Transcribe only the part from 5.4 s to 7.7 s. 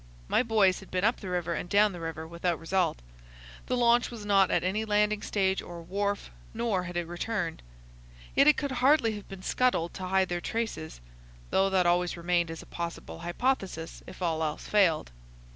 or wharf, nor had it returned.